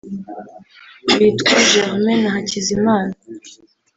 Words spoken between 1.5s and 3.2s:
Germain na Hakizimana